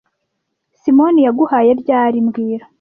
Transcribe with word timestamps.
Simoni 0.81 1.19
yaguhaye 1.27 1.71
ryari 1.81 2.17
mbwira 2.27 2.65